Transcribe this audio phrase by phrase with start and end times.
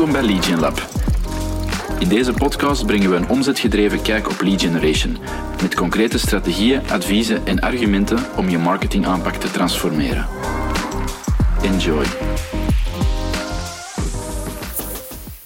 [0.00, 0.88] Welkom bij Lead Gen Lab.
[1.98, 5.18] In deze podcast brengen we een omzetgedreven kijk op lead generation,
[5.62, 10.26] met concrete strategieën, adviezen en argumenten om je marketingaanpak te transformeren.
[11.62, 12.04] Enjoy.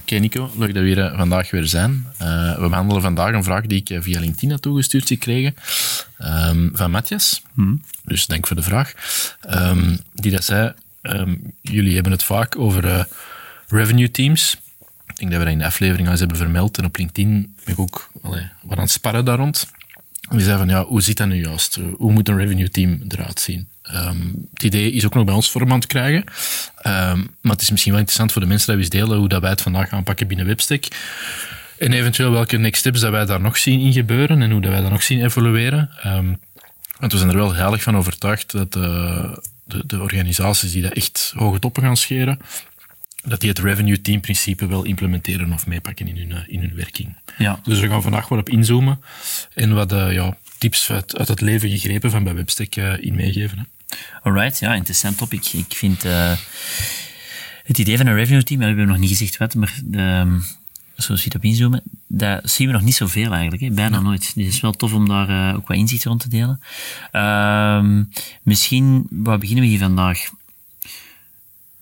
[0.01, 2.07] Oké Nico, leuk dat we hier eh, vandaag weer zijn.
[2.23, 5.55] Uh, we behandelen vandaag een vraag die ik eh, via LinkedIn had toegestuurd gekregen
[6.19, 7.43] um, van Matthias.
[7.55, 7.83] Hmm.
[8.05, 8.93] Dus dank voor de vraag.
[9.51, 13.05] Um, die dat zei, um, jullie hebben het vaak over uh,
[13.69, 14.57] revenue teams.
[15.07, 16.79] Ik denk dat we dat in de aflevering al eens hebben vermeld.
[16.79, 18.11] En op LinkedIn ben ik ook
[18.63, 19.71] wat aan het sparren daar rond.
[20.29, 21.79] En die van, ja, hoe zit dat nu juist?
[21.97, 23.69] Hoe moet een revenue team eruit zien?
[23.93, 26.25] Um, het idee is ook nog bij ons vorm aan het krijgen.
[26.87, 29.29] Um, maar het is misschien wel interessant voor de mensen dat we eens delen hoe
[29.29, 30.85] dat wij het vandaag gaan pakken binnen Webstack.
[31.79, 34.71] En eventueel welke next steps dat wij daar nog zien in gebeuren en hoe dat
[34.71, 35.91] wij dat nog zien evolueren.
[36.07, 36.41] Um,
[36.99, 40.93] want we zijn er wel heilig van overtuigd dat de, de, de organisaties die dat
[40.93, 42.39] echt hoge toppen gaan scheren,
[43.25, 47.17] dat die het revenue team principe wel implementeren of meepakken in hun, in hun werking.
[47.39, 47.61] Ja.
[47.65, 49.01] Dus we gaan vandaag wat op inzoomen
[49.55, 53.15] en wat uh, ja, tips uit, uit het leven gegrepen van bij Webstack uh, in
[53.15, 53.59] meegeven.
[53.59, 53.65] Hè.
[54.23, 55.47] Alright, ja, interessant topic.
[55.47, 56.33] Ik vind uh,
[57.65, 60.39] het idee van een revenue team, we hebben nog niet gezegd wat, maar de,
[60.95, 63.71] zoals je het op inzoomen, dat zien we nog niet zoveel eigenlijk, hè?
[63.71, 64.03] bijna ja.
[64.03, 64.21] nooit.
[64.35, 66.61] Dus het is wel tof om daar ook wat inzicht rond te delen.
[67.13, 68.03] Uh,
[68.43, 70.31] misschien, waar beginnen we hier vandaag?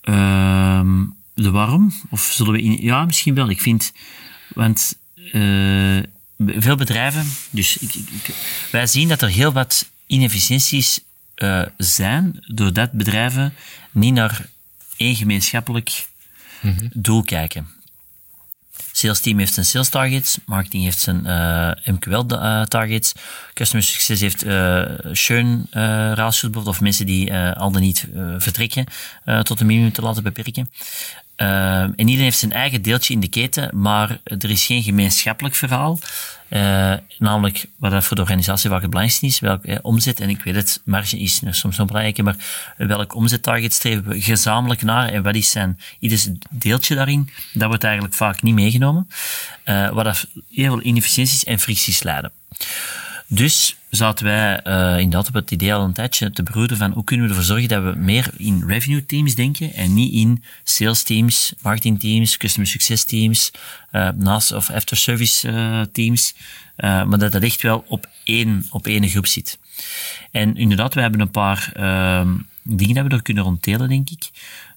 [0.05, 1.93] Uh, de waarom?
[2.11, 3.51] Of zullen we in, ja, misschien wel.
[3.51, 3.93] Ik vind,
[4.55, 6.03] want uh,
[6.39, 8.35] veel bedrijven, dus ik, ik,
[8.71, 11.01] wij zien dat er heel wat inefficiënties
[11.37, 13.55] uh, zijn, doordat bedrijven
[13.91, 14.47] niet naar
[14.97, 16.07] één gemeenschappelijk
[16.61, 16.91] mm -hmm.
[16.93, 17.69] doel kijken.
[18.93, 23.13] Sales team heeft zijn sales targets, marketing heeft zijn uh, MQL uh, targets,
[23.55, 25.67] customer success heeft uh, churn
[26.15, 28.09] ratios of mensen die al dan niet
[28.39, 28.87] vertrekken
[29.43, 30.71] tot een minimum te laten beperken.
[31.37, 35.55] Uh, en iedereen heeft zijn eigen deeltje in de keten, maar er is geen gemeenschappelijk
[35.55, 35.99] verhaal.
[36.51, 40.43] Uh, namelijk, wat dat voor de organisatie wel het is, welk eh, omzet, en ik
[40.43, 42.37] weet het, marge is soms nog belangrijker, maar
[42.77, 47.85] welk omzettarget streven we gezamenlijk naar en wat is zijn ieders deeltje daarin, dat wordt
[47.85, 49.09] eigenlijk vaak niet meegenomen.
[49.65, 52.33] Uh, wat dat heel veel inefficiënties en fricties leiden.
[53.35, 57.05] Dus zaten wij uh, inderdaad op het idee al een tijdje te broeden van hoe
[57.05, 61.03] kunnen we ervoor zorgen dat we meer in revenue teams denken en niet in sales
[61.03, 63.51] teams, marketing teams, customer success teams,
[63.93, 66.35] uh, naast of after service uh, teams,
[66.77, 69.59] maar dat dat echt wel op één, op één groep zit.
[70.31, 74.31] En inderdaad, we hebben een paar ehm, dingen dat we er kunnen ronddelen, denk ik.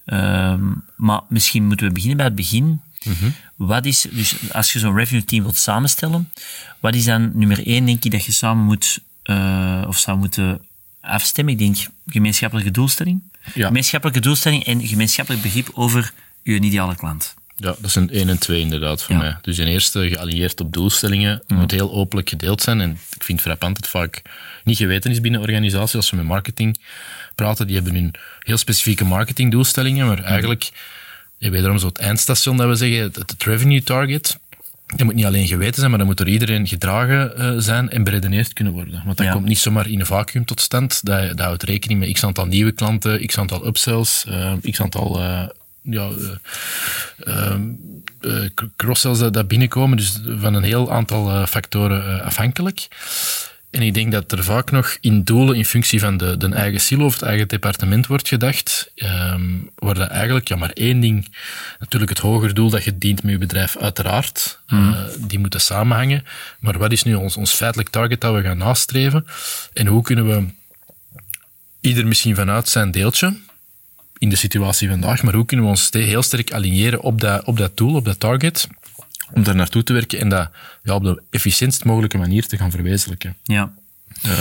[0.06, 2.82] Um, maar misschien moeten we beginnen bij het begin.
[3.04, 3.30] Mhm.
[3.56, 6.32] Wat is, dus als je zo'n revenue team wilt samenstellen,
[6.80, 10.62] wat is dan nummer één, denk ik, dat je samen moet, uh, of zou moeten
[11.02, 11.54] afstemmen?
[11.54, 11.78] Ik denk
[12.08, 13.22] gemeenschappelijke doelstelling.
[13.54, 13.68] Ja.
[13.68, 17.34] Gemeenschappelijke doelstelling en gemeenschappelijk begrip over je ideale klant.
[17.58, 19.22] Ja, dat zijn 1 en 2 inderdaad voor Ja.
[19.22, 19.38] mij.
[19.42, 22.82] Dus een eerste geallieerd op doelstellingen moet heel openlijk gedeeld zijn.
[22.82, 24.22] En ik vind frappant dat vaak
[24.64, 25.96] niet geweten is binnen organisaties.
[25.96, 26.80] Als we met marketing
[27.36, 30.72] praten, die hebben hun heel specifieke marketingdoelstellingen, maar eigenlijk,
[31.38, 34.40] ja, wederom zo het eindstation dat we zeggen, het, het revenue target,
[34.96, 38.04] dat moet niet alleen geweten zijn, maar dat moet door iedereen gedragen uh, zijn en
[38.04, 39.02] beredeneerd kunnen worden.
[39.06, 39.32] Want dat Ja.
[39.32, 41.06] komt niet zomaar in een vacuüm tot stand.
[41.06, 45.20] Dat, dat houdt rekening met x aantal nieuwe klanten, x aantal upsells, uh, x aantal
[45.22, 45.44] uh,
[45.82, 46.10] ja,
[47.28, 47.56] uh,
[48.76, 49.98] cross-sells dat, dat binnenkomen.
[49.98, 52.88] Dus van een heel aantal factoren afhankelijk.
[53.76, 56.80] En ik denk dat er vaak nog in doelen in functie van de, de eigen
[56.80, 61.28] silo of het eigen departement wordt gedacht, um, waar dat eigenlijk ja, maar één ding,
[61.80, 64.90] natuurlijk het hoger doel dat je dient met je bedrijf, uiteraard, mm.
[64.90, 64.98] uh,
[65.28, 66.24] die moeten samenhangen.
[66.60, 69.26] Maar wat is nu ons, ons feitelijk target dat we gaan nastreven?
[69.74, 70.46] En hoe kunnen we
[71.80, 73.38] ieder misschien vanuit zijn deeltje,
[74.18, 77.58] in de situatie vandaag, maar hoe kunnen we ons heel sterk aligneren op dat, op
[77.58, 78.68] dat doel, op dat target,
[79.34, 80.50] om daar naartoe te werken en dat
[80.84, 83.36] ja, op de efficiëntst mogelijke manier te gaan verwezenlijken.
[83.44, 83.74] Ja.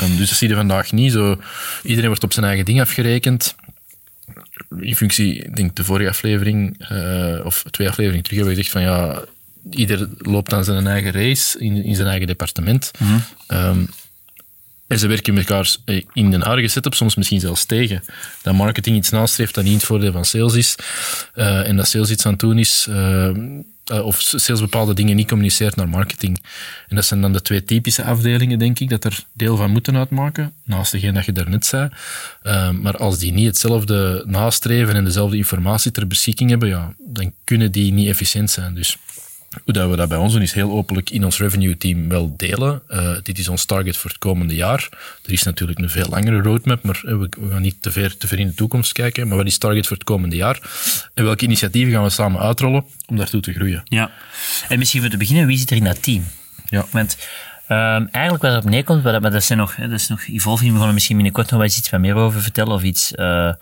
[0.02, 1.12] Um, dus dat zie je vandaag niet.
[1.12, 1.40] Zo,
[1.82, 3.54] iedereen wordt op zijn eigen ding afgerekend.
[4.80, 8.70] In functie, ik denk de vorige aflevering, uh, of twee afleveringen terug, hebben we gezegd
[8.70, 9.22] van ja,
[9.70, 12.90] ieder loopt aan zijn eigen race in, in zijn eigen departement.
[12.98, 13.22] Mm-hmm.
[13.48, 13.88] Um,
[14.86, 15.76] en ze werken met elkaar
[16.12, 18.04] in een aardige setup soms misschien zelfs tegen.
[18.42, 20.74] Dat marketing iets nastreeft dat niet het voordeel van sales is.
[21.34, 23.30] Uh, en dat sales iets aan het doen is, uh,
[23.92, 26.42] uh, of sales bepaalde dingen niet communiceert naar marketing.
[26.88, 29.96] En dat zijn dan de twee typische afdelingen, denk ik, dat er deel van moeten
[29.96, 30.52] uitmaken.
[30.64, 31.88] Naast degene dat je daarnet zei.
[32.42, 37.32] Uh, maar als die niet hetzelfde nastreven en dezelfde informatie ter beschikking hebben, ja, dan
[37.44, 38.74] kunnen die niet efficiënt zijn.
[38.74, 38.96] Dus
[39.64, 42.34] hoe dat we dat bij ons doen, is heel openlijk in ons revenue team wel
[42.36, 42.82] delen.
[42.88, 44.88] Uh, dit is ons target voor het komende jaar.
[45.24, 48.16] Er is natuurlijk een veel langere roadmap, maar uh, we, we, gaan niet te ver,
[48.16, 49.28] te ver in de toekomst kijken.
[49.28, 50.60] Maar wat is target voor het komende jaar?
[51.14, 53.82] En welke initiatieven gaan we samen uitrollen om daartoe te groeien?
[53.84, 54.10] Ja,
[54.68, 56.24] en misschien voor te beginnen, wie zit er in dat team?
[56.68, 56.86] Ja.
[56.90, 57.16] Want
[57.68, 60.94] um, eigenlijk wat erop neerkomt, maar dat, is nog, dat is nog evolving, we gaan
[60.94, 63.52] misschien binnenkort nog wel iets wat meer over vertellen of iets uh,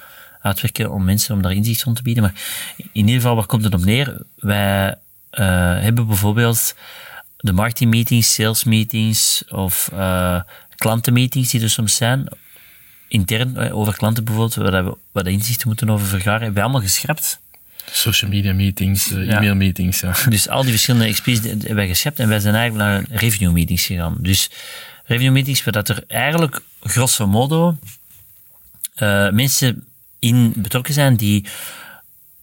[0.40, 2.22] uitwerken om mensen om daar inzicht van te bieden.
[2.22, 2.34] Maar
[2.76, 4.22] in ieder geval, waar komt het op neer?
[4.36, 4.94] Wij
[5.40, 6.74] hebben bijvoorbeeld
[7.42, 10.40] de marketingmeetings, salesmeetings of uh,
[10.76, 12.28] klantenmeetings die er soms zijn,
[13.08, 17.40] intern over klanten bijvoorbeeld, waar we wat inzichten moeten over vergaren, hebben we allemaal geschrapt.
[17.90, 20.00] Social media meetings, uh, e-mail meetings.
[20.00, 20.14] Ja.
[20.28, 23.86] Dus al die verschillende XP's hebben wij geschept en wij zijn eigenlijk naar review meetings
[23.86, 24.16] gegaan.
[24.18, 24.50] Dus
[25.04, 27.78] review meetings, waar dat er eigenlijk grosso modo
[29.02, 29.84] uh, mensen
[30.18, 31.46] in betrokken zijn die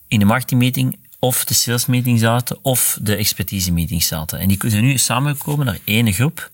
[0.07, 4.39] in de marketingmeeting of de sales meeting zaten of de expertise meeting zaten.
[4.39, 6.51] En die zijn nu samengekomen naar één groep.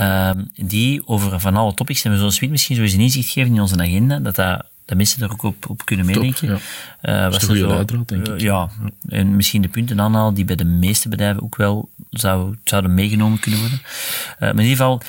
[0.00, 3.60] Uh, die over van alle topics, en we zullen misschien sowieso een inzicht geven in
[3.60, 6.48] onze agenda, dat, dat, dat mensen daar ook op, op kunnen meedenken.
[6.48, 6.60] Top,
[7.02, 7.14] ja.
[7.14, 8.34] Uh, dat is een goede uiteraard, denk ik.
[8.34, 8.70] Uh, ja,
[9.08, 13.40] en misschien de punten aanhalen die bij de meeste bedrijven ook wel zou, zouden meegenomen
[13.40, 13.80] kunnen worden.
[13.80, 15.02] Uh, maar in ieder geval,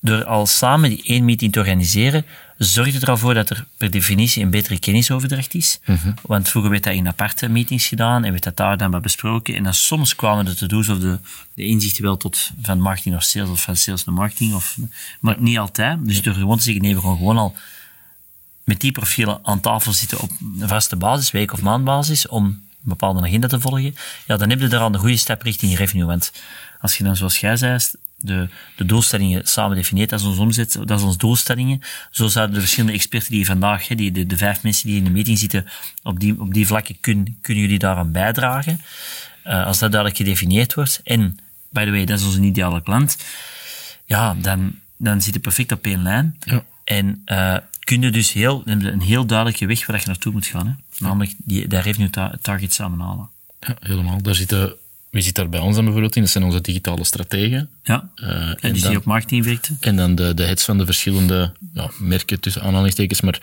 [0.00, 2.24] door al samen die één meeting te organiseren,
[2.66, 5.78] zorgt het er al voor dat er per definitie een betere kennisoverdracht is.
[5.84, 6.14] Mm -hmm.
[6.22, 9.54] Want vroeger werd dat in aparte meetings gedaan en werd dat daar dan maar besproken.
[9.54, 11.18] En dan soms kwamen de to-do's of de,
[11.54, 14.54] de inzichten wel tot van marketing naar sales of van sales naar marketing.
[14.54, 14.76] Of,
[15.20, 16.06] maar niet altijd.
[16.06, 17.54] Dus door gewoon te zeggen, nee, we gaan gewoon al
[18.64, 22.62] met die profielen aan tafel zitten op een vaste basis, week- of maandbasis, om een
[22.80, 23.96] bepaalde agenda te volgen,
[24.26, 26.06] ja, dan heb je daar al een goede stap richting revenue.
[26.06, 26.32] Want
[26.80, 27.78] als je dan, zoals jij zei,
[28.20, 31.82] de, de doelstellingen samen definieert, dat is ons omzet, dat is ons doelstellingen.
[32.10, 35.10] Zo zouden de verschillende experten die vandaag, die, de, de vijf mensen die in de
[35.10, 35.66] meeting zitten,
[36.02, 38.80] op die, op die vlakken kun, kunnen jullie daaraan bijdragen.
[39.44, 41.00] Uh, als dat duidelijk gedefinieerd wordt.
[41.04, 41.38] En,
[41.68, 43.16] by the way, dat is onze ideale klant.
[44.04, 46.36] Ja, dan, dan zit je perfect op één lijn.
[46.40, 46.64] Ja.
[46.84, 50.66] En uh, kun je dus heel, een heel duidelijke weg waar je naartoe moet gaan.
[50.66, 50.72] Hè?
[50.98, 53.28] Namelijk die, dat revenue ta target samenhalen.
[53.60, 54.22] Ja, helemaal.
[54.22, 54.74] Daar zitten
[55.10, 56.22] wie zit daar bij ons dan bijvoorbeeld in?
[56.22, 57.68] Dat zijn onze digitale strategen.
[57.82, 59.76] Ja, uh, en, en die dan, op marketing werkten.
[59.80, 63.38] En dan de, de heads van de verschillende ja, merken, tussen aanhalingstekens, maar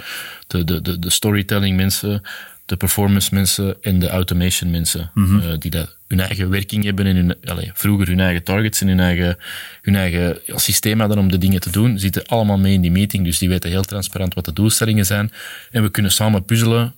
[0.48, 2.22] de, de, de, de storytelling mensen,
[2.66, 5.32] de performance mensen en de automation mensen, Mhm.
[5.32, 5.50] mm -hmm.
[5.50, 8.88] uh, die dat hun eigen werking hebben en hun, allez, vroeger hun eigen targets en
[8.88, 9.38] hun eigen,
[9.82, 12.92] hun eigen ja, systeem hadden om de dingen te doen, zitten allemaal mee in die
[12.92, 15.32] meeting, dus die weten heel transparant wat de doelstellingen zijn.
[15.72, 16.94] En we kunnen samen puzzelen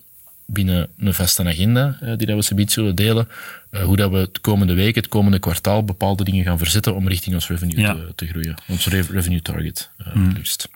[0.52, 3.28] binnen een vaste agenda uh, die dat we subiet zullen delen,
[3.70, 7.08] uh, hoe dat we het komende week, het komende kwartaal bepaalde dingen gaan verzetten om
[7.08, 7.94] richting ons revenue Ja.
[7.94, 8.54] te, te groeien.
[8.68, 10.32] Ons re revenue target, uh, Mm.
[10.32, 10.68] liefst.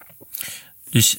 [0.91, 1.17] Dus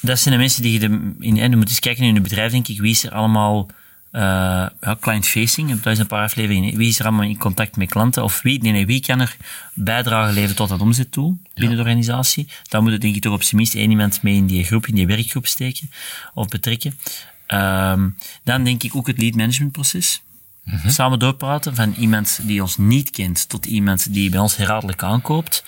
[0.00, 2.20] dat zijn de mensen die je de, in, en je moet eens kijken in je
[2.20, 3.68] bedrijf, denk ik, wie is er allemaal
[4.12, 4.66] uh,
[5.00, 8.42] client-facing, dat is een paar afleveringen, wie is er allemaal in contact met klanten, of
[8.42, 9.36] wie, nee, nee, wie kan er
[9.74, 11.82] bijdrage leveren tot dat omzetdoel binnen Ja.
[11.82, 12.48] de organisatie.
[12.68, 14.86] Dan moet het denk ik toch op zijn minst één iemand mee in die groep,
[14.86, 15.90] in die werkgroep steken,
[16.34, 16.98] of betrekken.
[17.54, 20.22] Um, dan denk ik ook het lead management proces.
[20.64, 20.88] Mhm.
[20.88, 25.64] Samen doorpraten van iemand die ons niet kent tot iemand die bij ons herhaaldelijk aankoopt.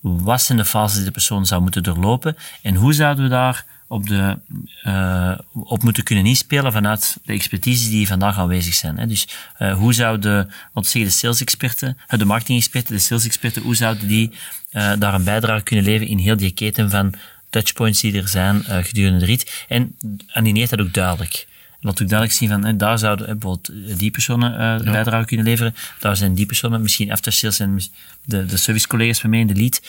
[0.00, 3.64] Wat zijn de fases die de persoon zou moeten doorlopen en hoe zouden we daar
[3.92, 4.38] op, de,
[4.84, 8.98] uh, op moeten kunnen inspelen vanuit de expertise die vandaag aanwezig zijn.
[8.98, 9.06] Hè.
[9.06, 9.28] Dus
[9.58, 14.30] uh, hoe zouden, laten we zeggen, de sales-experten, de marketing-experten, de sales-experten, hoe zouden die
[14.72, 17.14] uh, daar een bijdrage kunnen leveren in heel die keten van
[17.52, 19.64] touchpoints die er zijn uh, gedurende de rit.
[19.68, 21.46] En animeert dat ook duidelijk.
[21.80, 24.90] Laat ook duidelijk zien van, hè, daar zouden bijvoorbeeld die personen uh, ja.
[24.92, 25.74] bijdrage kunnen leveren.
[25.98, 27.80] Daar zijn die personen, misschien after sales en
[28.24, 29.80] de, de servicecollega's van mij in de lead.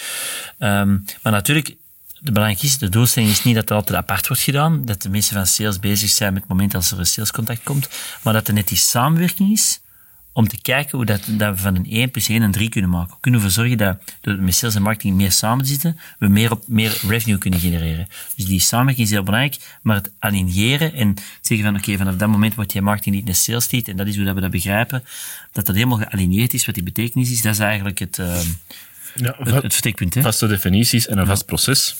[0.60, 1.76] Um, maar natuurlijk,
[2.20, 5.10] de belangrijke is, de doelstelling is niet dat het altijd apart wordt gedaan, dat de
[5.10, 7.90] mensen van sales bezig zijn met het moment als er een salescontact komt,
[8.22, 9.80] maar dat er net die samenwerking is
[10.34, 12.90] om te kijken hoe dat, dat we van een 1 plus 1 een 3 kunnen
[12.90, 13.14] maken.
[13.14, 16.52] We kunnen ervoor zorgen dat door met sales en marketing meer samen zitten, we meer,
[16.52, 18.08] op, meer revenue kunnen genereren.
[18.36, 22.16] Dus die samenwerking is heel belangrijk, maar het aligneren en zeggen van oké, okay, vanaf
[22.16, 24.42] dat moment wordt je marketing niet naar sales lead, en dat is hoe dat we
[24.42, 25.04] dat begrijpen,
[25.52, 28.42] dat dat helemaal gealigneerd is, wat die betekenis is, dat is eigenlijk het, uh,
[29.16, 30.14] ja, het, het vertrekpunt.
[30.14, 30.22] Hè?
[30.22, 31.96] Vaste definities en een vast proces.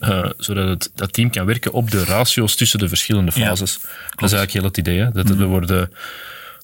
[0.00, 3.78] Uh, zodat het, dat team kan werken op de ratio's tussen de verschillende fases.
[3.82, 4.98] Ja, dat is eigenlijk heel het idee.
[4.98, 5.10] Hè?
[5.10, 5.40] Dat mm.
[5.40, 5.90] er worden,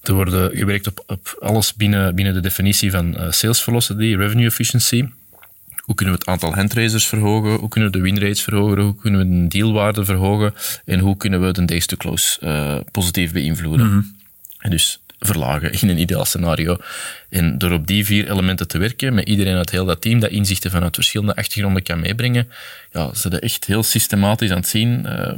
[0.02, 4.47] er worden gewerkt op, op alles binnen, binnen de definitie van uh, sales velocity, revenue
[4.47, 5.09] efficiency.
[5.82, 7.54] Hoe kunnen we het aantal handraisers verhogen?
[7.54, 8.82] Hoe kunnen we de winrates verhogen?
[8.82, 10.54] Hoe kunnen we de dealwaarde verhogen?
[10.85, 13.87] En hoe kunnen we de days to close uh, positief beïnvloeden?
[13.87, 14.16] Mm -hmm.
[14.59, 16.76] En dus verlagen in een ideaal scenario.
[17.29, 20.31] En door op die vier elementen te werken, met iedereen uit heel dat team dat
[20.31, 22.49] inzichten vanuit verschillende achtergronden kan meebrengen,
[22.91, 25.07] ja, ze dat echt heel systematisch aan het zien.
[25.07, 25.33] Uh,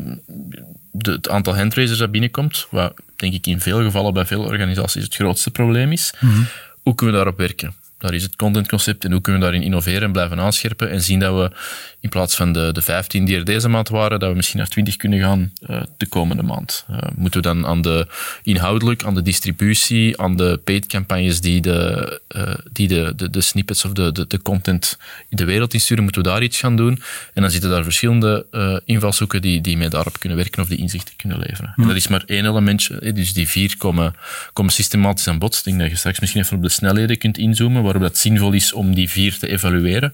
[0.91, 5.05] de, het aantal handraisers dat binnenkomt, wat denk ik in veel gevallen bij veel organisaties
[5.05, 6.13] het grootste probleem is.
[6.21, 6.47] Mm -hmm.
[6.83, 7.75] hoe kunnen we daarop werken?
[8.05, 11.19] Daar is het contentconcept en hoe kunnen we daarin innoveren en blijven aanscherpen en zien
[11.19, 11.57] dat we
[12.01, 14.69] in plaats van de, de 15 die er deze maand waren, dat we misschien naar
[14.69, 16.85] 20 kunnen gaan uh, de komende maand.
[16.91, 18.07] Uh, moeten we dan aan de
[18.43, 23.41] inhoudelijk, aan de distributie, aan de paid campagnes die de, uh, die de, de, de,
[23.41, 26.77] snippets of de, de, de, content in de wereld insturen, moeten we daar iets gaan
[26.77, 27.03] doen.
[27.35, 28.47] En dan zitten daar verschillende
[28.85, 31.73] invalshoeken die, die mee daarop kunnen werken of die inzichten kunnen leveren.
[31.77, 34.15] En dat is maar één elementje, dus die vier komen,
[34.53, 35.57] komen systematisch aan bod.
[35.57, 38.53] Ik denk dat je straks misschien even op de snelheden kunt inzoomen, waarop dat zinvol
[38.53, 40.13] is om die vier te evalueren.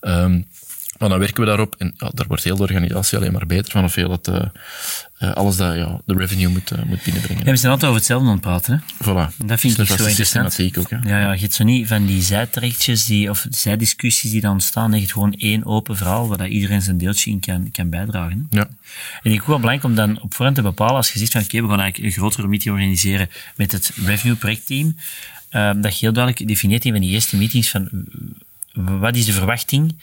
[0.00, 0.46] Um,
[0.98, 3.72] maar dan werken we daarop en ja, daar wordt heel de organisatie alleen maar beter
[3.72, 4.40] van, hoeveel het, uh,
[5.18, 7.44] uh, alles dat ja, de revenue moet, uh, moet binnenbrengen.
[7.44, 8.82] Ja, we zijn altijd over hetzelfde aan het praten.
[8.86, 9.04] Hè?
[9.04, 9.36] Voilà.
[9.36, 10.60] Dat vind ik zo interessant.
[10.78, 10.88] Ook?
[10.88, 14.92] Ja, ja, je hebt zo niet van die zijtrechtjes die, of zijdiscussies die dan ontstaan.
[14.92, 18.48] Je hebt gewoon één open verhaal waar dat iedereen zijn deeltje in kan, kan bijdragen.
[18.50, 18.58] Hè?
[18.58, 18.68] Ja.
[19.22, 21.40] En ik vind wel belangrijk om dan op voorhand te bepalen, als je zegt van
[21.40, 24.96] oké, okay, we gaan eigenlijk een grotere meeting organiseren met het revenue projectteam,
[25.54, 27.88] dat je heel duidelijk definieert in die eerste meetings van
[28.72, 29.94] wat is de verwachting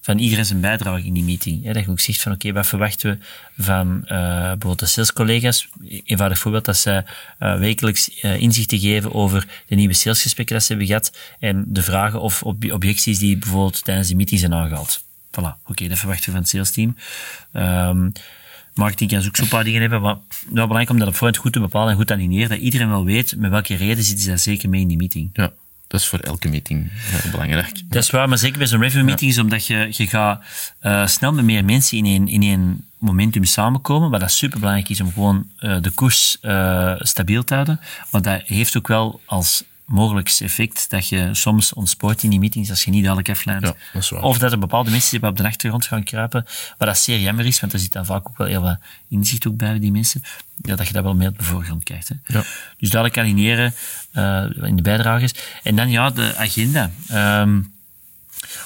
[0.00, 1.72] van iedereen zijn bijdrage in die meeting.
[1.72, 3.10] dat je ook zegt van, oké, okay, wat verwachten
[3.54, 5.68] we van uh, bijvoorbeeld de salescollega's?
[6.04, 7.04] Eenvoudig voorbeeld, dat ze
[7.40, 11.82] uh, wekelijks uh, inzichten geven over de nieuwe salesgesprekken dat ze hebben gehad en de
[11.82, 15.04] vragen of ob objecties die bijvoorbeeld tijdens die meeting zijn aangehaald.
[15.30, 16.96] Voilà, oké, dat verwachten we van het salesteam.
[17.52, 18.12] Um,
[18.74, 21.52] marketing kan ook zo'n paar dingen hebben, maar wel belangrijk om dat op voorhand goed
[21.52, 24.36] te bepalen en goed te aligneren, dat iedereen wel weet met welke reden zitten ze
[24.36, 25.30] zeker mee in die meeting.
[25.32, 25.52] Ja.
[25.86, 27.82] Dat is voor elke meeting heel belangrijk.
[27.88, 30.42] Dat is waar, maar zeker bij zo'n review meeting is omdat je, je gaat
[30.82, 35.00] uh, snel met meer mensen in één, in één momentum samenkomen, wat dat superbelangrijk is
[35.00, 37.80] om gewoon uh, de koers uh, stabiel te houden.
[38.10, 42.70] Maar dat heeft ook wel als mogelijk effect dat je soms ontspoort in die meetings
[42.70, 43.66] als je niet dadelijk afleidt.
[43.66, 44.22] Ja, dat is waar.
[44.22, 46.46] Of dat er bepaalde mensen op de achtergrond gaan kruipen,
[46.78, 48.78] wat dat zeer jammer is, want er zit dan vaak ook wel heel wat
[49.08, 50.22] inzicht ook bij die mensen,
[50.62, 52.08] ja, dat je dat wel meer op de voorgrond krijgt.
[52.08, 52.14] Hè.
[52.26, 52.44] Ja.
[52.78, 53.74] Dus dadelijk aligneren
[54.14, 55.32] uh, in de bijdragers.
[55.62, 56.90] En dan ja, de agenda.
[57.42, 57.72] Um,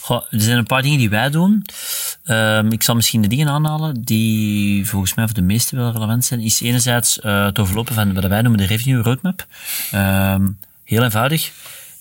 [0.01, 1.65] Goh, er zijn een paar dingen die wij doen.
[2.27, 6.25] Um, ik zal misschien de dingen aanhalen die volgens mij voor de meesten wel relevant
[6.25, 6.41] zijn.
[6.41, 9.47] Is enerzijds uh, het overlopen van wat wij noemen de revenue roadmap.
[9.95, 11.53] Um, Heel eenvoudig.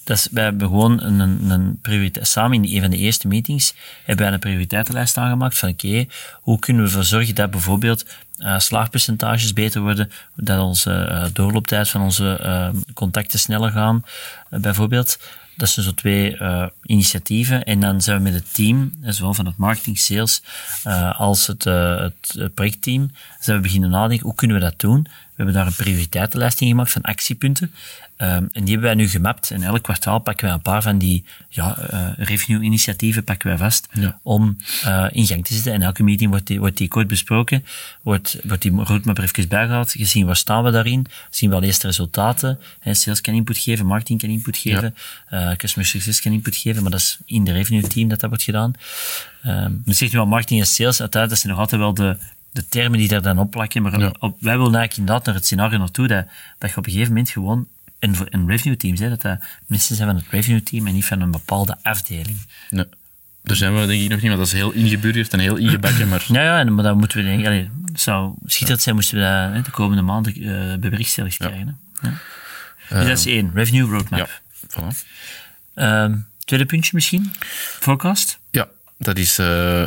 [0.04, 3.28] Dat is, wij hebben gewoon een, een, een prioriteit, samen in een van de eerste
[3.28, 3.74] meetings
[4.04, 6.06] hebben wij een prioriteitenlijst aangemaakt van oké,
[6.42, 8.06] hoe kunnen we ervoor zorgen dat bijvoorbeeld
[8.38, 14.06] uh, slaagpercentages beter worden, dat onze uh, doorlooptijd van onze uh, contacten sneller gaan,
[14.50, 15.20] bijvoorbeeld.
[15.58, 16.38] Dat zijn zo twee
[16.84, 17.64] initiatieven.
[17.64, 20.42] En dan zijn we met het team, zowel van het marketing, sales,
[21.18, 25.02] als het, het projectteam, zijn we beginnen nadenken, hoe kunnen we dat doen?
[25.04, 27.74] We hebben daar een prioriteitenlijst in gemaakt van actiepunten.
[28.18, 29.52] Um, en die hebben wij nu gemapt.
[29.52, 33.88] En elk kwartaal pakken wij een paar van die ja, uh, revenue-initiatieven pakken wij vast
[33.92, 34.20] ja.
[34.22, 35.74] om uh, in gang te zitten.
[35.74, 37.66] En elke meeting wordt die, wordt die kort besproken,
[38.02, 41.64] wordt, wordt die roadmap er even bijgehaald, gezien waar staan we daarin, zien we al
[41.64, 42.60] eerst de resultaten.
[42.80, 44.96] Hè, sales kan input geven, marketing kan input geven,
[45.30, 45.50] ja.
[45.50, 48.44] uh, customer success kan input geven, maar dat is in de revenue-team dat dat wordt
[48.44, 48.74] gedaan.
[49.46, 52.18] Um, dan zegt u wel marketing en sales, uiteraard, dat zijn nog altijd wel de,
[52.52, 54.14] de termen die daar dan op plakken, maar Ja.
[54.20, 56.26] op, wij willen eigenlijk inderdaad naar het scenario naartoe dat,
[56.58, 57.68] dat je op een gegeven moment gewoon
[58.04, 60.94] en voor een revenue team, hè, dat dat mensen zijn van het revenue team en
[60.94, 62.38] niet van een bepaalde afdeling.
[62.70, 62.86] Nee.
[63.44, 66.08] Daar zijn we denk ik nog niet, want dat is heel ingeburgerd en heel ingebakken,
[66.08, 66.26] maar...
[66.32, 69.62] Ja, ja, maar dan moeten we allee, het zou schitterend zijn moesten we dat hè,
[69.62, 71.80] de komende maanden uh, berichtstelling krijgen.
[72.00, 72.08] Hè.
[72.08, 72.16] Ja.
[72.90, 74.20] Dus dat is één, revenue roadmap.
[74.20, 74.28] Ja,
[74.68, 74.88] voilà.
[75.76, 77.34] Um, tweede puntje misschien,
[77.80, 78.40] forecast.
[78.52, 78.68] Ja,
[78.98, 79.86] dat is uh,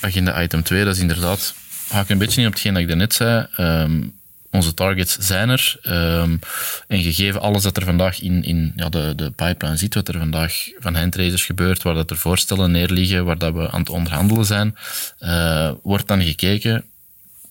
[0.00, 1.54] agenda item 2, dat is inderdaad...
[1.88, 3.46] Ga ik een beetje in op hetgeen dat ik daarnet zei.
[3.56, 4.17] Um,
[4.50, 5.76] onze targets zijn er.
[5.86, 6.38] Um,
[6.86, 10.18] en gegeven alles dat er vandaag in, in ja, de, de pipeline zit, wat er
[10.18, 14.44] vandaag van handtraders gebeurt, waar dat er voorstellen neerliggen, waar dat we aan het onderhandelen
[14.44, 14.76] zijn,
[15.20, 16.84] uh, wordt dan gekeken.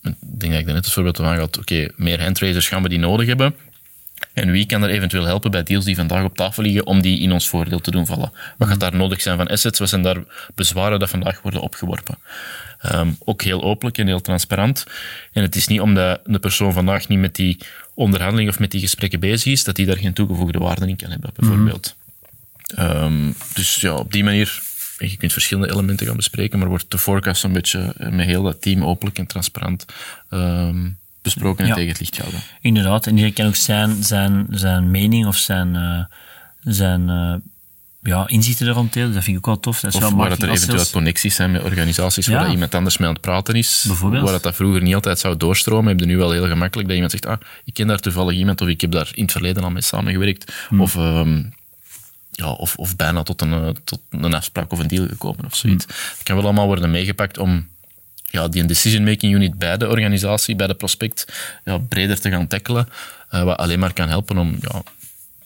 [0.04, 2.90] Ik denk dat ik net als voorbeeld van had, oké, okay, meer handtraders gaan we
[2.90, 3.56] die nodig hebben.
[4.34, 7.20] En wie kan er eventueel helpen bij deals die vandaag op tafel liggen om die
[7.20, 8.32] in ons voordeel te doen vallen?
[8.58, 9.80] Wat gaat daar nodig zijn van assets?
[9.80, 10.24] Wat zijn daar
[10.56, 12.18] bezwaren dat vandaag worden opgeworpen?
[12.86, 14.86] Um, ook heel openlijk en heel transparant.
[15.32, 17.58] En het is niet omdat de persoon vandaag niet met die
[17.94, 21.10] onderhandeling of met die gesprekken bezig is, dat die daar geen toegevoegde waarde in kan
[21.10, 21.96] hebben, bijvoorbeeld.
[21.96, 23.04] Mm -hmm.
[23.04, 24.62] um, dus ja, op die manier,
[24.98, 28.62] je kunt verschillende elementen gaan bespreken, maar wordt de forecast een beetje met heel dat
[28.62, 29.86] team openlijk en transparant
[30.30, 31.76] um, besproken en ja.
[31.76, 32.42] tegen het licht gehouden.
[32.62, 36.04] Inderdaad, en iedereen kan ook zijn, zijn, zijn mening of zijn, uh,
[36.74, 37.36] zijn uh,
[38.02, 39.14] ja, inzichten rond delen.
[39.14, 39.80] Dat vind ik ook wel tof.
[39.80, 42.32] Dat is of wel waar dat er eventueel connecties zijn met organisaties ja.
[42.32, 43.84] waar dat iemand anders mee aan het praten is.
[43.88, 44.24] Bijvoorbeeld.
[44.24, 46.96] Waar dat, dat vroeger niet altijd zou doorstromen, heb je nu wel heel gemakkelijk dat
[46.96, 49.64] iemand zegt, ah, ik ken daar toevallig iemand of ik heb daar in het verleden
[49.64, 50.54] al mee samengewerkt.
[50.68, 50.82] Hmm.
[50.82, 51.54] Of, um,
[52.32, 55.86] ja, of, of bijna tot een, tot een afspraak of een deal gekomen of zoiets.
[55.86, 55.96] Hmm.
[56.16, 57.68] Dat kan wel allemaal worden meegepakt om
[58.30, 61.26] ja, die decision-making unit bij de organisatie, bij de prospect,
[61.66, 62.90] ja, breder te gaan tackelen.
[63.32, 64.84] Uh, wat alleen maar kan helpen om ja,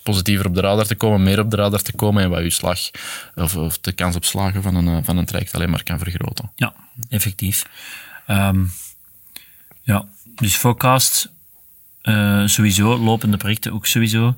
[0.03, 2.50] positiever op de radar te komen, meer op de radar te komen en wat je
[2.50, 2.79] slag
[3.36, 6.00] of, of de kans op slagen van een, eh, van een traject alleen maar kan
[6.00, 6.51] vergroten.
[6.55, 6.74] Ja,
[7.10, 7.65] effectief.
[8.27, 8.63] Ehm,
[9.81, 10.05] ja,
[10.36, 11.29] dus forecast,
[12.01, 14.36] eh, sowieso, lopende projecten ook sowieso.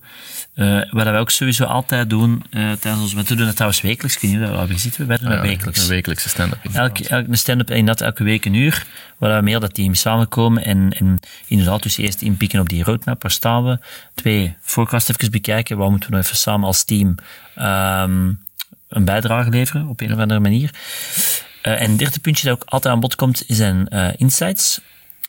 [0.55, 3.13] Uh, wat wij ook sowieso altijd doen uh, tijdens.
[3.13, 5.08] We doen dat trouwens wekelijks, ik dat we zitten.
[5.08, 5.82] Wij doen dat Ja, wekelijks.
[5.82, 6.60] Een wekelijkse stand-up.
[6.74, 8.86] Elke, stand-up inderdaad elke week een uur,
[9.17, 13.22] waar we meer dat team samenkomen en, en inderdaad dus eerst inpikken op die roadmap,
[13.22, 13.79] waar staan we.
[14.13, 17.15] Twee, forecast even bekijken, waar moeten we nou even samen als team
[17.55, 18.32] ehm,
[18.89, 20.72] een bijdrage leveren, op een of andere manier.
[21.62, 24.82] Eh, en het derde puntje dat ook altijd aan bod komt, zijn eh, insights.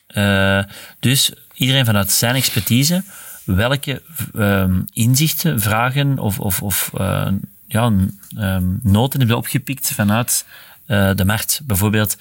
[0.07, 0.63] Eh,
[0.99, 3.03] dus iedereen vanuit zijn expertise,
[3.45, 4.01] welke
[4.35, 7.27] ehm, inzichten, vragen of, of, of eh,
[7.67, 7.93] ja,
[8.37, 10.45] ehm, noten hebben opgepikt vanuit
[10.85, 11.61] eh, de markt.
[11.63, 12.17] Bijvoorbeeld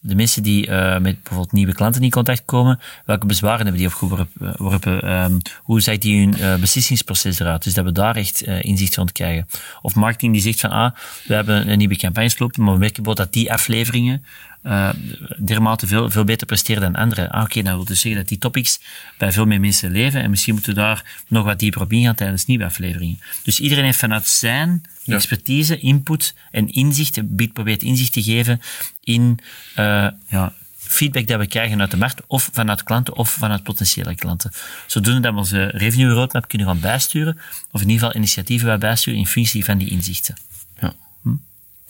[0.00, 3.86] de mensen die eh, met bijvoorbeeld nieuwe klanten in contact komen, welke bezwaren hebben die
[3.86, 5.02] opgeworpen?
[5.02, 7.62] Ehm, hoe zag die hun beslissingsproces eruit?
[7.64, 9.48] Dus dat we daar echt inzicht rond krijgen.
[9.82, 10.92] Of marketing die zegt van, ah,
[11.26, 14.24] we hebben een nieuwe campagnes gelopen, maar we merken bijvoorbeeld dat die afleveringen
[14.62, 14.88] eh
[15.38, 17.30] dermate veel, veel beter presteren dan andere.
[17.30, 18.80] Ah, oké, dan wil dus zeggen dat die topics
[19.18, 22.14] bij veel meer mensen leven en misschien moeten we daar nog wat dieper op ingaan
[22.14, 23.20] tijdens nieuwe afleveringen.
[23.42, 25.14] Dus iedereen heeft vanuit zijn Ja.
[25.14, 28.60] expertise, input en inzicht, biedt probeert inzicht te geven
[29.00, 29.38] in
[29.74, 34.14] eh, ja, feedback dat we krijgen uit de markt, of vanuit klanten, of vanuit potentiële
[34.14, 34.52] klanten.
[34.86, 37.38] Zodoende dat we onze revenue roadmap kunnen gaan bijsturen,
[37.70, 40.36] of in ieder geval initiatieven bijsturen in functie van die inzichten.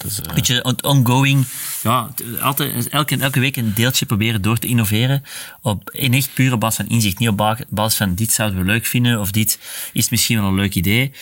[0.03, 1.45] Dus, Beetje on- ongoing,
[1.83, 2.09] ja,
[2.41, 5.25] altijd, elke, elke week een deeltje proberen door te innoveren,
[5.61, 8.65] op, in echt pure basis van inzicht, niet op ba- basis van dit zouden we
[8.65, 9.59] leuk vinden, of dit
[9.93, 11.13] is misschien wel een leuk idee.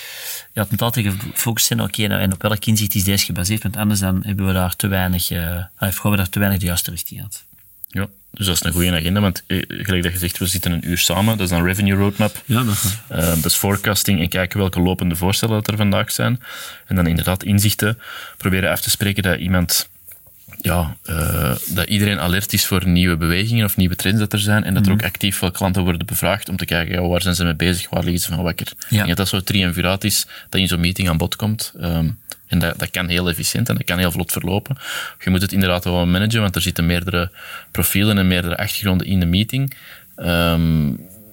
[0.52, 3.62] Ja, het moet altijd gefocust zijn, oké, nou, en op welk inzicht is deze gebaseerd,
[3.62, 6.60] want anders dan hebben we daar te weinig, eh, of gaan we daar te weinig
[6.60, 7.44] de juiste richting uit.
[7.88, 8.08] ja.
[8.32, 10.88] Dus dat is een goede agenda, want eh, gelijk dat je zegt, we zitten een
[10.88, 12.42] uur samen, dat is dan revenue roadmap.
[12.44, 16.40] Ja, dat Eh, dat is forecasting en kijken welke lopende voorstellen dat er vandaag zijn.
[16.86, 17.98] En dan inderdaad inzichten
[18.36, 19.89] proberen af te spreken dat iemand,
[20.62, 24.64] ja, eh, dat iedereen alert is voor nieuwe bewegingen of nieuwe trends dat er zijn.
[24.64, 27.34] En dat er ook actief veel klanten worden bevraagd om te kijken, ja, waar zijn
[27.34, 28.66] ze mee bezig, waar liggen ze van wakker.
[28.66, 31.72] Ik denk dat dat zo'n triumviraat is dat in zo'n meeting aan bod komt.
[31.80, 32.08] Ehm,
[32.46, 34.76] en dat, dat kan heel efficiënt en dat kan heel vlot verlopen.
[35.18, 37.30] Je moet het inderdaad wel managen, want er zitten meerdere
[37.70, 39.74] profielen en meerdere achtergronden in de meeting.
[40.16, 40.92] Ehm,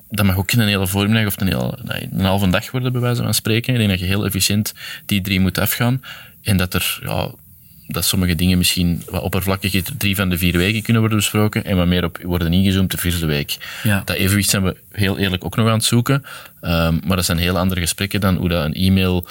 [0.10, 2.91] dat mag ook in een hele voormiddag of een, hele, nee, een halve dag worden,
[2.91, 3.73] bij wijze van spreken.
[3.73, 4.73] Ik denk dat je heel efficiënt
[5.06, 6.04] die drie moet afgaan.
[6.41, 7.32] En dat er, ja,
[7.88, 11.78] dat sommige dingen misschien wat oppervlakkig drie van de vier weken kunnen worden besproken en
[11.78, 13.58] wat meer op worden ingezoomd de vierde week.
[13.84, 14.02] Ja.
[14.06, 16.23] Dat evenwicht zijn we heel eerlijk ook nog aan het zoeken.
[16.62, 19.28] Ehm, maar dat zijn heel andere gesprekken dan hoe dat een e-mail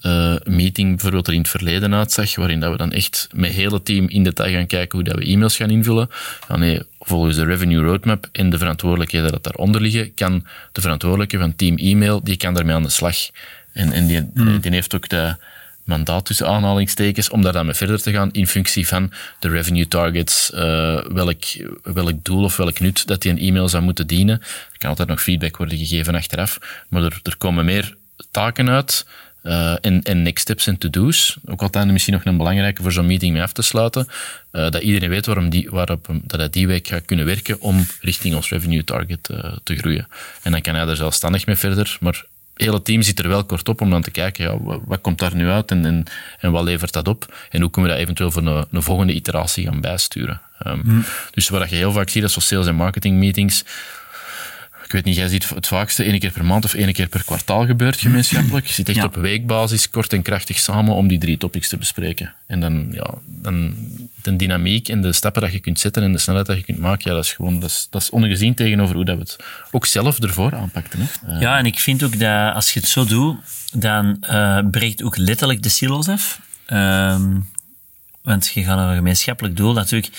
[0.00, 3.58] eh, meeting bijvoorbeeld er in het verleden uitzag, waarin dat we dan echt met het
[3.58, 6.10] hele team in detail gaan kijken hoe dat we e-mails gaan invullen.
[6.48, 11.38] Ja, nee, volgens de revenue roadmap en de verantwoordelijkheden dat daaronder liggen, kan de verantwoordelijke
[11.38, 13.16] van team e-mail, die kan daarmee aan de slag.
[13.72, 15.36] En, en die, die heeft ook de
[15.90, 19.88] mandaat tussen aanhalingstekens om daar dan mee verder te gaan in functie van de revenue
[19.88, 21.44] targets, eh, welk,
[21.82, 24.40] welk doel of welk nut dat die een e-mail zou moeten dienen.
[24.72, 27.96] Er kan altijd nog feedback worden gegeven achteraf, maar er, er komen meer
[28.30, 29.06] taken uit
[29.42, 31.36] eh, en, en next steps en to-do's.
[31.44, 34.06] Ook altijd misschien nog een belangrijke voor zo'n meeting mee af te sluiten,
[34.50, 37.86] eh, dat iedereen weet waarom die, waarop dat hij die week gaat kunnen werken om
[38.00, 39.22] richting ons revenue target
[39.62, 40.08] te groeien.
[40.42, 42.24] En dan kan hij er zelfstandig mee verder, maar
[42.60, 45.18] hele team zit er wel kort op om dan te kijken, ja, wat, wat komt
[45.18, 46.04] daar nu uit en, en,
[46.38, 47.34] en wat levert dat op?
[47.50, 50.40] En hoe kunnen we dat eventueel voor een, een volgende iteratie gaan bijsturen?
[50.58, 50.80] Ehm,
[51.30, 53.64] Dus wat je heel vaak ziet, dat zo sales- en marketing meetings,
[54.90, 57.24] ik weet niet, jij ziet het vaakste één keer per maand of één keer per
[57.24, 58.66] kwartaal gebeurt gemeenschappelijk.
[58.66, 59.04] Je zit echt Ja.
[59.04, 62.34] op weekbasis, kort en krachtig samen om die drie topics te bespreken.
[62.46, 63.74] En dan, ja, dan
[64.22, 66.78] de dynamiek en de stappen dat je kunt zetten en de snelheid dat je kunt
[66.78, 69.36] maken, ja, dat is gewoon, dat is, dat is ongezien tegenover hoe dat we het
[69.70, 70.98] ook zelf ervoor aanpakten.
[71.00, 71.34] Hè.
[71.34, 73.36] Eh, Ja, en ik vind ook dat als je het zo doet,
[73.72, 76.40] dan eh breekt ook letterlijk de silo's af.
[76.66, 77.38] Ehm,
[78.22, 79.72] want je gaat naar een gemeenschappelijk doel.
[79.72, 80.12] Natuurlijk,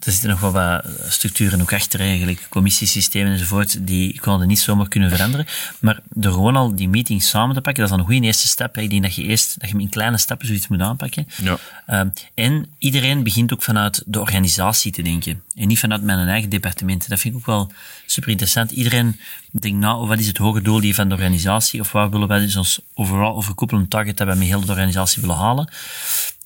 [0.00, 4.88] er zitten nog wel wat structuren ook achter, eigenlijk commissiesystemen enzovoort, die konden niet zomaar
[4.88, 5.46] kunnen veranderen.
[5.78, 8.48] Maar door gewoon al die meetings samen te pakken, dat is dan een goede eerste
[8.48, 8.76] stap.
[8.76, 11.28] Ik denk dat je eerst dat je in kleine stappen zoiets moet aanpakken.
[11.42, 11.58] Ja.
[11.86, 15.42] Ehm, en iedereen begint ook vanuit de organisatie te denken.
[15.54, 17.08] En niet vanuit mijn eigen departement.
[17.08, 17.72] Dat vind ik ook wel
[18.06, 18.70] super interessant.
[18.70, 21.80] Iedereen denkt nou, wat is het hoge doel die van de organisatie?
[21.80, 25.20] Of waar willen wij dus ons overal overkoepelend target dat wij met heel de organisatie
[25.20, 25.72] willen halen?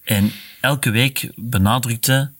[0.05, 2.31] En elke week benadrukte,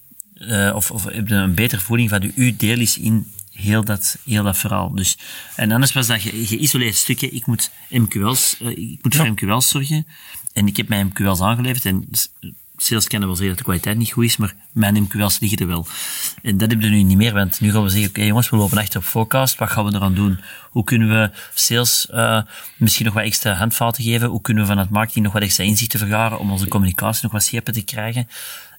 [0.49, 3.85] eh, of, of heb je een betere voeling van de uw deel is in heel
[3.85, 4.95] dat, heel dat verhaal.
[4.95, 5.19] Dus,
[5.57, 7.29] en anders was dat ge- geïsoleerd stukje.
[7.31, 10.07] Ik moet MQL's, eh, ik moet voor MQL's zorgen.
[10.53, 12.09] En ik heb mijn MQL's aangeleverd en
[12.77, 15.67] sales kennen wel zeggen dat de kwaliteit niet goed is, maar mijn MQL's liggen er
[15.67, 15.87] wel.
[16.43, 18.57] En dat hebben we nu niet meer, want nu gaan we zeggen, oké jongens, we
[18.57, 20.41] lopen echt op forecast, wat gaan we eraan doen?
[20.71, 22.43] Hoe kunnen we sales uh,
[22.77, 24.29] misschien nog wat extra handvaten geven?
[24.29, 27.43] Hoe kunnen we vanuit marketing nog wat extra inzichten vergaren om onze communicatie nog wat
[27.45, 28.29] scherper te krijgen?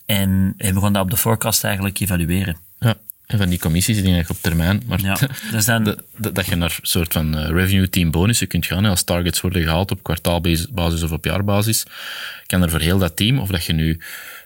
[0.06, 2.58] En, en we gaan dat op de forecast eigenlijk evalueren.
[2.80, 2.96] Ja.
[3.26, 5.18] En van die commissies, die eigenlijk op termijn, maar Ja,
[5.52, 8.86] dat is dan- dat, je naar een soort van eh, revenue team bonussen kunt gaan,
[8.86, 11.84] als targets worden gehaald op kwartaalbasis of op jaarbasis,
[12.46, 14.00] kan er voor heel dat team, of dat je nu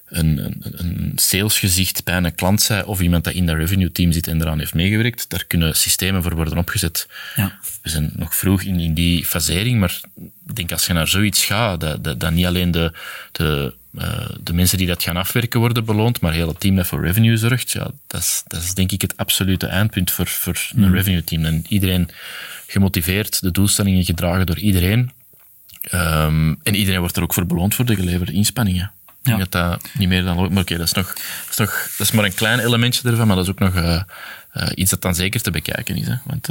[0.10, 4.12] een, een, een salesgezicht bij een klant zij, of iemand dat in dat revenue team
[4.12, 7.08] zit en eraan heeft meegewerkt, daar kunnen systemen voor worden opgezet.
[7.36, 7.60] Ja.
[7.82, 10.02] We zijn nog vroeg in, in die fasering, maar
[10.48, 12.94] ik denk als je naar zoiets gaat, dat, dat, dat niet alleen de,
[13.32, 16.88] de, eh, de mensen die dat gaan afwerken worden beloond, maar heel het team dat
[16.88, 20.70] voor revenue zorgt, ja, dat is, dat is denk ik het absolute eindpunt voor, voor
[20.76, 21.46] een revenue team.
[21.46, 22.10] En iedereen
[22.68, 25.12] gemotiveerd, de doelstellingen gedragen door iedereen.
[25.82, 28.92] Ehm, en iedereen wordt er ook voor beloond voor de geleverde inspanningen.
[29.08, 29.44] Ik denk Ja.
[29.44, 30.36] dat dat niet meer dan...
[30.36, 33.28] Maar oké, dat, is nog, dat, is nog, dat is maar een klein elementje ervan,
[33.28, 34.02] maar dat is ook nog eh,
[34.52, 36.08] eh, iets dat dan zeker te bekijken is.
[36.08, 36.16] Hè?
[36.26, 36.48] Want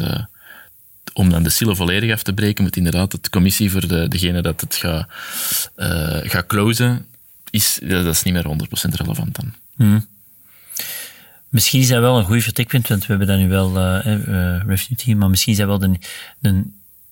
[1.12, 4.42] om dan de silo volledig af te breken, moet inderdaad de commissie voor de, degene
[4.42, 5.06] dat het gaat
[5.76, 7.06] eh gaat closen,
[7.50, 9.54] is, dat is niet meer 100% relevant dan.
[11.48, 14.62] Misschien is dat wel een goed vertrekpunt, want we hebben dat nu wel, eh eh,
[14.66, 15.98] revenue team, maar misschien is dat wel de,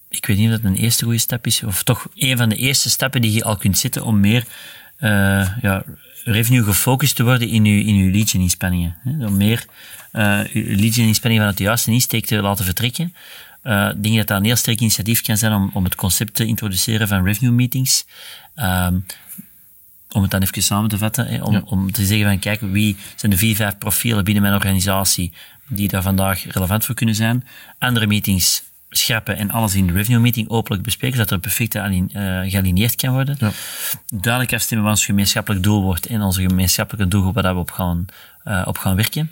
[0.09, 2.57] ik weet niet of dat een eerste goede stap is, of toch een van de
[2.57, 4.45] eerste stappen die je al kunt zetten om meer
[4.97, 5.85] eh, ja,
[6.25, 8.97] revenue gefocust te worden in je, in uw lead-gen-inspanningen.
[9.01, 9.27] hè.
[9.27, 9.65] Om meer
[10.53, 13.15] uw lead-gen-inspanningen vanuit de juiste insteek te laten vertrekken.
[13.63, 16.35] Eh, ik denk dat dat een heel sterk initiatief kan zijn om, om het concept
[16.35, 18.07] te introduceren van revenue meetings.
[18.55, 18.99] Ehm,
[20.11, 21.63] om het dan even samen te vatten, hè, om, Ja.
[21.65, 25.33] om te zeggen van kijk, wie zijn de vier, vijf profielen binnen mijn organisatie
[25.69, 27.47] die daar vandaag relevant voor kunnen zijn.
[27.79, 32.13] Andere meetings schrappen en alles in de revenue meeting openlijk bespreken, zodat er perfect aline-
[32.43, 33.37] eh, gealineerd kan worden.
[33.39, 33.51] Ja.
[34.09, 38.05] Duidelijk afstemmen wat ons gemeenschappelijk doel wordt en onze gemeenschappelijke doelgroep waar we op gaan,
[38.45, 39.31] eh, op gaan werken.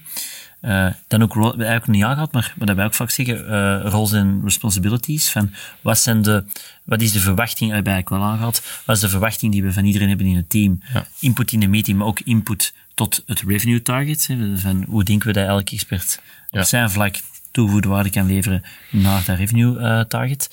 [0.64, 3.48] Eh, dan ook, ro- we hebben eigenlijk niet aangehad, maar wat wij ook vaak zeggen,
[3.48, 5.30] eh, roles en responsibilities.
[5.30, 6.44] Van wat, zijn de,
[6.84, 9.72] wat is de verwachting, hebben wij eigenlijk wel aangehaald, wat is de verwachting die we
[9.72, 10.80] van iedereen hebben in het team?
[10.92, 11.06] Ja.
[11.18, 14.26] Input in de meeting, maar ook input tot het revenue target.
[14.26, 17.16] Hè, van hoe denken we dat elke expert op zijn vlak
[17.50, 20.48] toegevoegde waarde kan leveren naar dat revenue eh, target.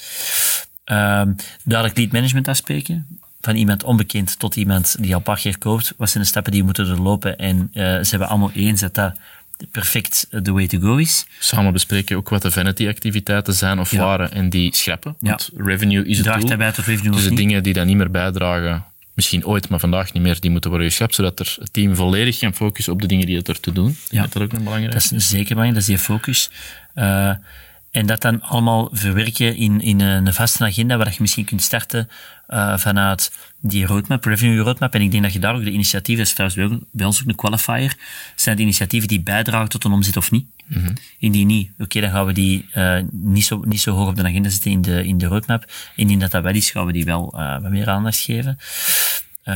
[0.84, 3.20] Ehm, duidelijk lead management afspreken.
[3.42, 5.94] Van iemand onbekend tot iemand die al een paar keer koopt.
[5.98, 7.38] Wat zijn de stappen die moeten doorlopen?
[7.38, 9.16] En eh, ze hebben allemaal eens dat dat
[9.72, 11.26] perfect de way to go is.
[11.40, 14.00] Samen bespreken ook wat de vanity-activiteiten zijn of Ja.
[14.06, 15.16] waren en die schrappen.
[15.20, 16.50] Want revenue is het Draagt doel.
[16.50, 17.38] dat bij tot revenue Dus de niet?
[17.40, 20.88] dingen die dan niet meer bijdragen, misschien ooit, maar vandaag niet meer, die moeten worden
[20.90, 23.72] geschrapt, zodat er het team volledig kan focussen op de dingen die het er te
[23.72, 23.98] doen.
[24.10, 24.22] Ja.
[24.22, 26.50] Dat dat ook een belangrijk Dat is zeker belangrijk, dat is die focus.
[26.94, 27.34] Eh,
[27.92, 32.10] en dat dan allemaal verwerken in, in een vaste agenda waar je misschien kunt starten
[32.52, 34.94] eh, vanuit die roadmap, revenue roadmap.
[34.94, 37.28] En ik denk dat je daar ook de initiatieven, dat is trouwens bij, ons ook
[37.28, 37.98] een qualifier,
[38.36, 40.46] zijn de initiatieven die bijdragen tot een omzet of niet.
[41.20, 44.24] Indien niet, oké, dan gaan we die eh, niet, zo, niet zo hoog op de
[44.24, 45.72] agenda zetten in de, in de roadmap.
[45.96, 48.58] Indien dat dat wel is, gaan we die wel eh, wat meer aandacht geven.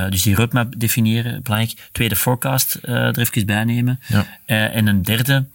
[0.10, 1.90] Dus die roadmap definiëren, belangrijk.
[1.92, 4.00] Tweede, forecast er even bij nemen.
[4.08, 4.26] Ja.
[4.46, 5.46] Eh, en een derde,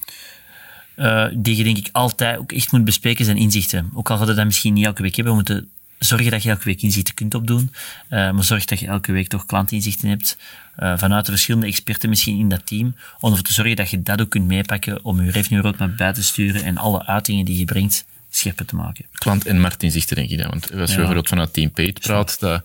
[1.33, 3.91] die je denk ik altijd ook echt moet bespreken, zijn inzichten.
[3.95, 5.69] Ook al hadden we dat misschien niet elke week hebben, we moeten
[6.07, 7.73] zorgen dat je elke week inzichten kunt opdoen.
[8.09, 10.37] Eh, maar zorg dat je elke week toch klantinzichten hebt.
[10.77, 12.95] eh, vanuit de verschillende experten misschien in dat team.
[13.21, 16.13] Om ervoor te zorgen dat je dat ook kunt meepakken om je revenue roadmap bij
[16.13, 19.05] te sturen en alle uitingen die je brengt scherper te maken.
[19.13, 20.39] klant- en marktinzichten, denk ik.
[20.39, 20.49] Hè.
[20.49, 22.63] Want als je bijvoorbeeld vanuit Team Paid praat, dat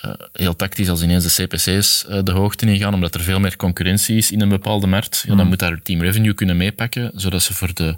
[0.00, 3.56] eh, heel tactisch als ineens de CPC's de hoogte in gaan, omdat er veel meer
[3.56, 5.38] concurrentie is in een bepaalde markt, ja, Mm.
[5.38, 7.96] dan moet daar Team Revenue kunnen meepakken, zodat ze voor de,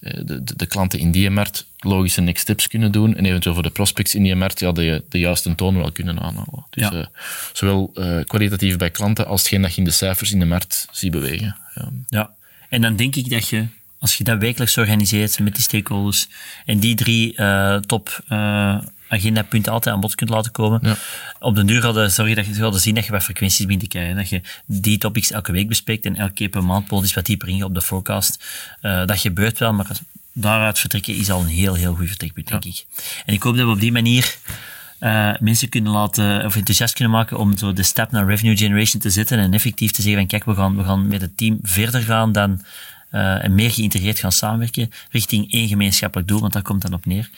[0.00, 3.62] de, de, de klanten in die markt logische next steps kunnen doen en eventueel voor
[3.62, 6.66] de prospects in die markt ja, de, de juiste toon wel kunnen aanhalen.
[6.70, 6.92] Dus Ja.
[6.92, 7.06] eh,
[7.52, 10.86] zowel eh, kwalitatief bij klanten als hetgeen dat je in de cijfers in de markt
[10.90, 11.56] ziet bewegen.
[11.74, 11.90] Ja.
[12.08, 12.30] Ja,
[12.68, 13.66] en dan denk ik dat je,
[13.98, 16.28] als je dat wekelijks organiseert met die stakeholders,
[16.66, 18.20] en die drie eh, top
[19.08, 20.96] agendapunten altijd aan bod kunt laten komen, Ja.
[21.38, 23.88] op de duur hadden zorgen dat je gaat zien dat je wat frequenties begint te
[23.88, 24.16] krijgen.
[24.16, 27.48] Dat je die topics elke week bespreekt en elke keer per maand is wat dieper
[27.48, 28.44] ingaan op de forecast.
[28.80, 29.86] Eh, dat gebeurt wel, maar
[30.32, 32.84] daaruit vertrekken is al een heel, heel goed vertrekpunt, denk ik.
[33.26, 34.36] En ik hoop dat we op die manier
[34.98, 39.00] eh, mensen kunnen laten, of enthousiast kunnen maken om zo de stap naar revenue generation
[39.00, 41.58] te zetten en effectief te zeggen van kijk, we gaan, we gaan met het team
[41.62, 42.60] verder gaan dan
[43.10, 47.06] eh, en meer geïntegreerd gaan samenwerken richting één gemeenschappelijk doel, want daar komt dan op
[47.06, 47.30] neer.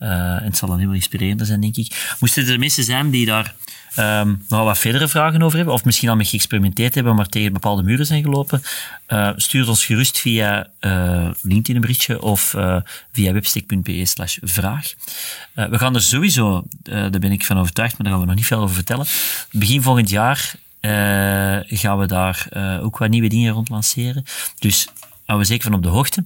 [0.00, 2.14] Eh, en het zal dan heel inspirerender zijn, denk ik.
[2.20, 3.54] Moesten er mensen zijn die daar
[3.94, 7.52] ehm, nog wat verdere vragen over hebben, of misschien al mee geëxperimenteerd hebben, maar tegen
[7.52, 8.62] bepaalde muren zijn gelopen,
[9.06, 12.76] eh, stuur ons gerust via eh, LinkedIn een berichtje of eh,
[13.12, 14.92] via webstick.be slash vraag.
[15.54, 18.26] Eh, we gaan er sowieso, eh, daar ben ik van overtuigd, maar daar gaan we
[18.26, 19.06] nog niet veel over vertellen,
[19.50, 20.54] begin volgend jaar
[21.68, 22.48] gaan we daar
[22.82, 24.24] ook wat nieuwe dingen rond lanceren.
[24.58, 24.88] Dus
[25.24, 26.24] houden we zeker van op de hoogte.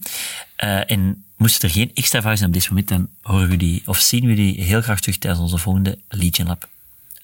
[0.87, 3.99] en moesten er geen extra vragen zijn op dit moment, dan horen we die, of
[3.99, 6.69] zien we die heel graag terug tijdens onze volgende Legion Lab.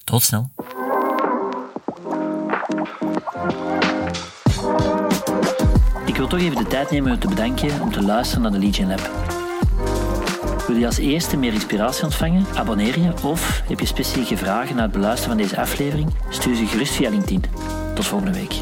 [0.03, 0.49] Tot snel.
[6.05, 8.65] Ik wil toch even de tijd nemen om te bedanken om te luisteren naar de
[8.65, 9.11] Legion Lab.
[10.67, 12.45] Wil je als eerste meer inspiratie ontvangen?
[12.55, 16.13] Abonneer je of heb je specifieke vragen na het beluisteren van deze aflevering?
[16.29, 17.43] Stuur ze gerust via LinkedIn.
[17.95, 18.61] Tot volgende week.